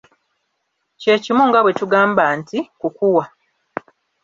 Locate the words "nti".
2.39-2.59